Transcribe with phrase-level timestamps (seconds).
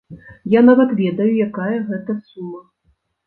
[0.53, 2.61] Я нават ведаю, якая гэта сума.